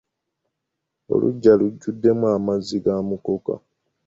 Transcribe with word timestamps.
Oluggya 1.13 1.53
lujjuddemu 1.59 2.25
amazzi 2.37 2.77
ga 2.85 2.95
mukoka. 3.07 3.53